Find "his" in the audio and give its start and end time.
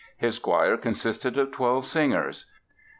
0.17-0.39